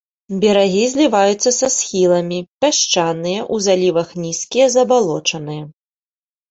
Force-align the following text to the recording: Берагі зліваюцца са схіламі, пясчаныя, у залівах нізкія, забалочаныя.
Берагі 0.43 0.79
зліваюцца 0.93 1.49
са 1.59 1.67
схіламі, 1.75 2.39
пясчаныя, 2.65 3.47
у 3.55 3.61
залівах 3.67 4.09
нізкія, 4.25 4.65
забалочаныя. 4.79 5.63